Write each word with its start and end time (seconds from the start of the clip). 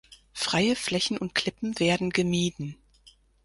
Freie 0.33 0.75
Flächen 0.75 1.19
und 1.19 1.35
Klippen 1.35 1.79
werden 1.79 2.09
gemieden. 2.09 2.75